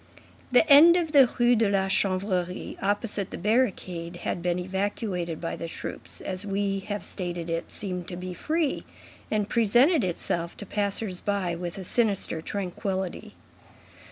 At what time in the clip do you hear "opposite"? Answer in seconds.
2.81-3.29